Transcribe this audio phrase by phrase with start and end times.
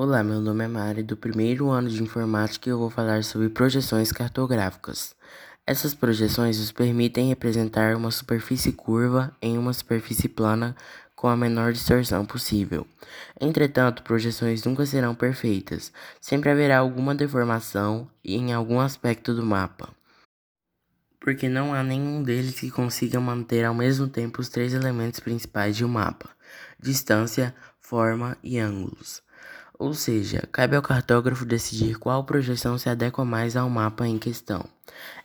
[0.00, 3.48] Olá, meu nome é Mari, do primeiro ano de informática e eu vou falar sobre
[3.48, 5.12] projeções cartográficas.
[5.66, 10.76] Essas projeções nos permitem representar uma superfície curva em uma superfície plana
[11.16, 12.86] com a menor distorção possível.
[13.40, 19.92] Entretanto, projeções nunca serão perfeitas, sempre haverá alguma deformação em algum aspecto do mapa,
[21.18, 25.76] porque não há nenhum deles que consiga manter ao mesmo tempo os três elementos principais
[25.76, 26.30] de um mapa:
[26.78, 29.26] distância, forma e ângulos.
[29.78, 34.64] Ou seja, cabe ao cartógrafo decidir qual projeção se adequa mais ao mapa em questão.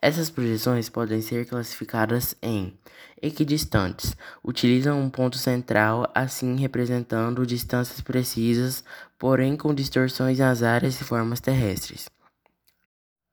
[0.00, 2.72] Essas projeções podem ser classificadas em
[3.20, 8.82] equidistantes, utilizam um ponto central, assim representando distâncias precisas,
[9.18, 12.08] porém com distorções nas áreas e formas terrestres.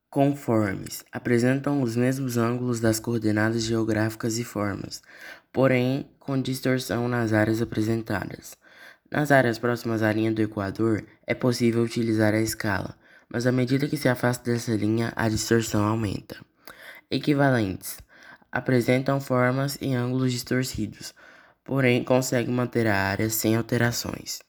[0.09, 5.01] Conformes, apresentam os mesmos ângulos das coordenadas geográficas e formas,
[5.53, 8.57] porém com distorção nas áreas apresentadas.
[9.11, 12.97] Nas áreas próximas à linha do Equador, é possível utilizar a escala,
[13.29, 16.37] mas à medida que se afasta dessa linha, a distorção aumenta.
[17.09, 17.99] Equivalentes
[18.51, 21.13] apresentam formas e ângulos distorcidos,
[21.63, 24.39] porém conseguem manter a área sem alterações.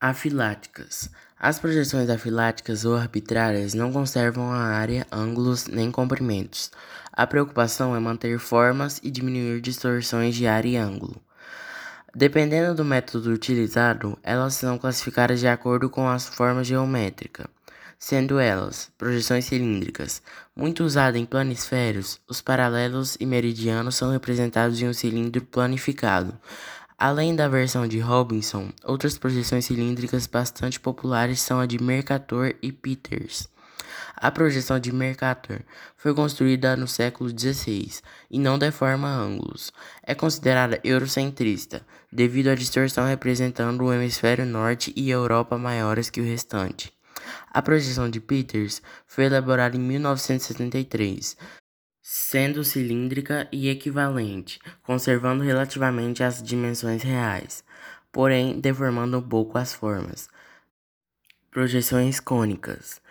[0.00, 1.10] Afiláticas.
[1.38, 6.70] As projeções afiláticas ou arbitrárias não conservam a área, ângulos nem comprimentos.
[7.12, 11.20] A preocupação é manter formas e diminuir distorções de área e ângulo.
[12.14, 17.48] Dependendo do método utilizado, elas são classificadas de acordo com a forma geométrica,
[17.98, 20.20] sendo elas projeções cilíndricas.
[20.54, 26.38] Muito usada em planisférios, os paralelos e meridianos são representados em um cilindro planificado.
[26.98, 32.70] Além da versão de Robinson, outras projeções cilíndricas bastante populares são a de Mercator e
[32.70, 33.48] Peters.
[34.16, 35.60] A projeção de Mercator
[35.96, 39.72] foi construída no século XVI e não deforma ângulos.
[40.02, 46.24] É considerada eurocentrista, devido à distorção representando o hemisfério norte e Europa maiores que o
[46.24, 46.92] restante.
[47.50, 51.36] A projeção de Peters foi elaborada em 1973,
[52.00, 57.62] sendo cilíndrica e equivalente, conservando relativamente as dimensões reais,
[58.10, 60.28] porém deformando um pouco as formas.
[61.50, 63.01] Projeções cônicas.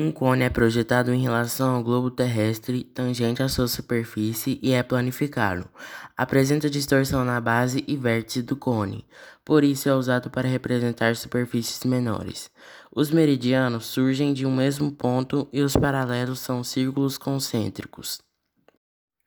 [0.00, 4.80] Um cone é projetado em relação ao globo terrestre, tangente à sua superfície e é
[4.80, 5.68] planificado.
[6.16, 9.04] Apresenta distorção na base e vértice do cone,
[9.44, 12.48] por isso é usado para representar superfícies menores.
[12.94, 18.20] Os meridianos surgem de um mesmo ponto e os paralelos são círculos concêntricos.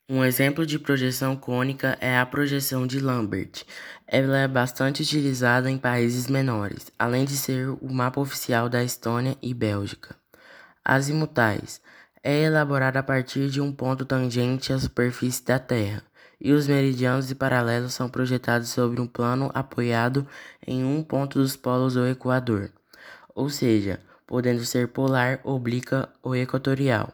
[0.10, 3.66] Um exemplo de projeção cônica é a projeção de Lambert.
[4.08, 9.38] Ela é bastante utilizada em países menores, além de ser o mapa oficial da Estônia
[9.42, 10.21] e Bélgica.
[10.84, 11.80] Azimutais
[12.24, 16.04] é elaborada a partir de um ponto tangente à superfície da Terra,
[16.40, 20.28] e os meridianos e paralelos são projetados sobre um plano apoiado
[20.66, 22.72] em um ponto dos polos ou equador,
[23.36, 27.14] ou seja, podendo ser polar, oblíqua ou equatorial.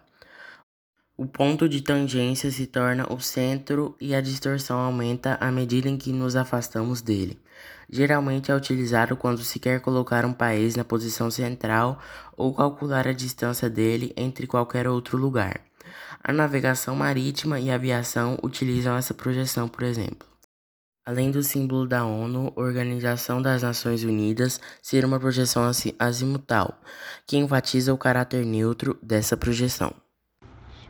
[1.19, 5.97] O ponto de tangência se torna o centro e a distorção aumenta à medida em
[5.97, 7.41] que nos afastamos dele.
[7.89, 12.00] Geralmente é utilizado quando se quer colocar um país na posição central
[12.38, 15.59] ou calcular a distância dele entre qualquer outro lugar.
[16.23, 20.28] A navegação marítima e a aviação utilizam essa projeção, por exemplo.
[21.03, 25.63] Além do símbolo da ONU, Organização das Nações Unidas, ser uma projeção
[25.97, 26.79] azimutal,
[27.25, 29.91] que enfatiza o caráter neutro dessa projeção.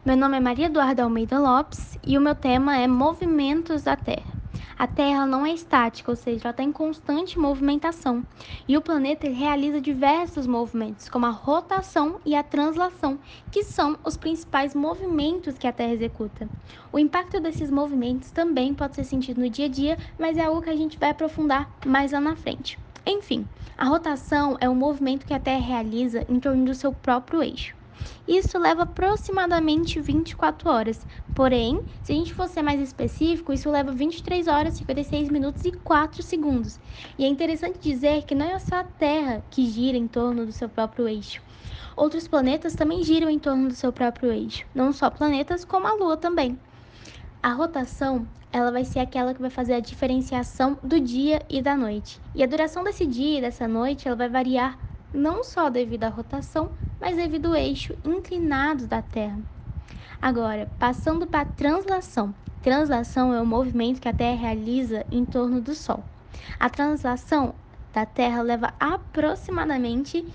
[0.08, 4.32] Meu nome é Maria Eduarda Almeida Lopes e o meu tema é Movimentos da Terra.
[4.80, 8.24] A Terra não é estática, ou seja, ela está em constante movimentação.
[8.70, 13.20] E o planeta realiza diversos movimentos, como a rotação e a translação,
[13.52, 16.48] que são os principais movimentos que a Terra executa.
[16.90, 20.62] O impacto desses movimentos também pode ser sentido no dia a dia, mas é algo
[20.62, 22.80] que a gente vai aprofundar mais lá na frente.
[23.06, 23.46] Enfim,
[23.78, 27.77] a rotação é um movimento que a Terra realiza em torno do seu próprio eixo.
[28.28, 31.06] Isso leva aproximadamente 24 horas.
[31.34, 35.72] Porém, se a gente for ser mais específico, isso leva 23 horas, 56 minutos e
[35.72, 36.80] 4 segundos.
[37.18, 40.52] E é interessante dizer que não é só a Terra que gira em torno do
[40.52, 41.42] seu próprio eixo.
[41.96, 45.94] Outros planetas também giram em torno do seu próprio eixo, não só planetas, como a
[45.94, 46.60] Lua também.
[47.42, 51.76] A rotação, ela vai ser aquela que vai fazer a diferenciação do dia e da
[51.76, 52.20] noite.
[52.36, 54.78] E a duração desse dia e dessa noite, ela vai variar
[55.14, 56.72] não só devido à rotação,
[57.08, 59.40] mas devido ao eixo inclinado da Terra.
[60.22, 62.36] Agora, passando para a translação.
[62.62, 66.04] Translação é o movimento que a Terra realiza em torno do Sol.
[66.60, 67.56] A translação
[67.94, 70.28] da Terra leva aproximadamente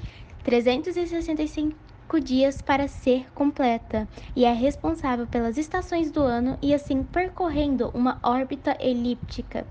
[0.44, 7.90] 365 dias para ser completa e é responsável pelas estações do ano e assim percorrendo
[7.92, 9.66] uma órbita elíptica.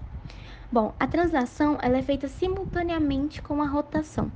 [0.72, 4.32] Bom, a translação ela é feita simultaneamente com a rotação.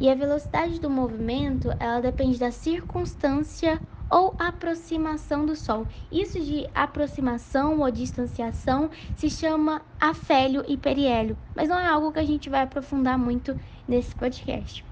[0.00, 3.78] E a velocidade do movimento, ela depende da circunstância
[4.10, 5.86] ou aproximação do Sol.
[6.10, 12.18] Isso de aproximação ou distanciação se chama afélio e periélio, mas não é algo que
[12.20, 13.54] a gente vai aprofundar muito
[13.86, 14.82] nesse podcast.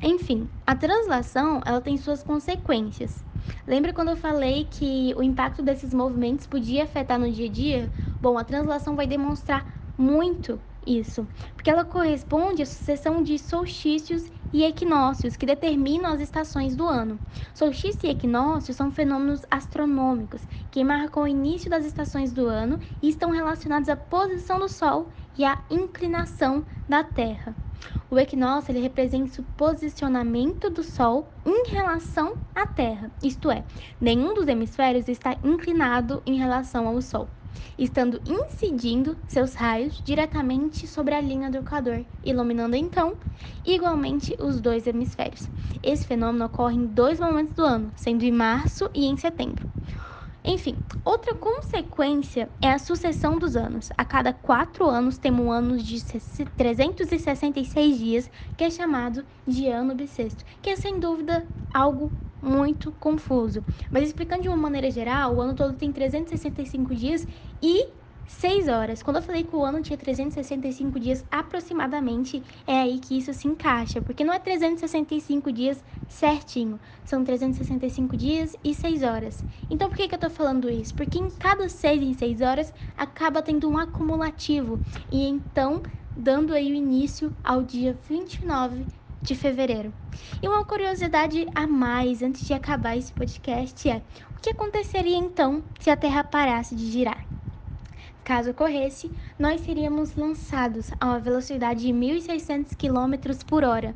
[0.00, 3.24] Enfim, a translação ela tem suas consequências.
[3.66, 7.90] Lembra quando eu falei que o impacto desses movimentos podia afetar no dia a dia?
[8.20, 14.62] Bom, a translação vai demonstrar muito isso, porque ela corresponde à sucessão de solstícios e
[14.64, 17.18] equinócios que determinam as estações do ano.
[17.52, 23.08] Solstício e equinócio são fenômenos astronômicos que marcam o início das estações do ano e
[23.08, 27.56] estão relacionados à posição do Sol e à inclinação da Terra.
[28.08, 33.64] O equinócio ele representa o posicionamento do Sol em relação à Terra, isto é,
[34.00, 37.35] nenhum dos hemisférios está inclinado em relação ao Sol
[37.78, 43.14] estando incidindo seus raios diretamente sobre a linha do Equador, iluminando então
[43.64, 45.48] igualmente os dois hemisférios.
[45.82, 49.66] Esse fenômeno ocorre em dois momentos do ano, sendo em março e em setembro.
[50.48, 53.90] Enfim, outra consequência é a sucessão dos anos.
[53.98, 56.00] A cada quatro anos temos um ano de
[56.56, 61.44] 366 dias, que é chamado de ano bissexto, que é sem dúvida
[61.74, 62.12] algo
[62.42, 63.64] muito confuso.
[63.90, 67.26] Mas explicando de uma maneira geral, o ano todo tem 365 dias
[67.62, 67.88] e
[68.26, 69.02] 6 horas.
[69.02, 73.46] Quando eu falei que o ano tinha 365 dias aproximadamente, é aí que isso se
[73.46, 79.44] encaixa, porque não é 365 dias certinho, são 365 dias e 6 horas.
[79.70, 80.94] Então por que, que eu tô falando isso?
[80.94, 84.80] Porque em cada 6 em 6 horas acaba tendo um acumulativo
[85.10, 85.82] e então
[86.16, 88.86] dando aí o início ao dia 29
[89.26, 89.92] de fevereiro.
[90.40, 94.02] E uma curiosidade a mais antes de acabar esse podcast é:
[94.36, 97.26] o que aconteceria então se a Terra parasse de girar?
[98.24, 103.94] Caso ocorresse, nós seríamos lançados a uma velocidade de 1.600 km por hora.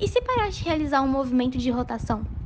[0.00, 2.39] E se parasse de realizar um movimento de rotação?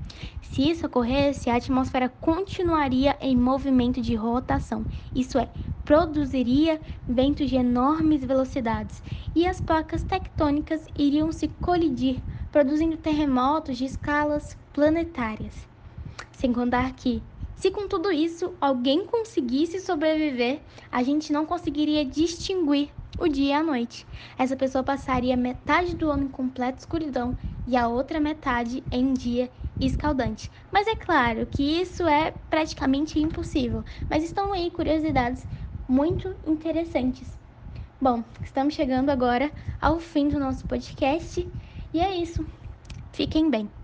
[0.55, 5.51] Se isso ocorresse, a atmosfera continuaria em movimento de rotação, isso é,
[5.85, 9.03] produziria ventos de enormes velocidades
[9.35, 12.23] e as placas tectônicas iriam se colidir,
[12.53, 15.67] produzindo terremotos de escalas planetárias.
[16.31, 17.21] Sem contar que,
[17.57, 20.61] se com tudo isso alguém conseguisse sobreviver,
[20.93, 24.07] a gente não conseguiria distinguir o dia e a noite.
[24.39, 27.35] Essa pessoa passaria metade do ano em completa escuridão
[27.67, 29.51] e a outra metade em dia
[29.81, 30.51] escaldante.
[30.71, 33.85] Mas é claro que isso é praticamente impossível.
[34.09, 35.47] Mas estão aí curiosidades
[35.89, 37.39] muito interessantes.
[38.01, 41.49] Bom, estamos chegando agora ao fim do nosso podcast
[41.93, 42.47] e é isso.
[43.13, 43.84] Fiquem bem.